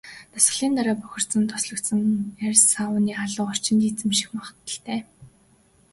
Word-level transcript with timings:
Дасгалын 0.33 0.73
дараа 0.77 0.95
бохирдсон, 1.01 1.43
тослогжсон 1.51 2.01
арьс 2.45 2.63
сауны 2.73 3.11
халуун 3.19 3.49
орчинд 3.53 3.81
эмзэгших 3.87 4.29
магадлалтай. 4.35 4.99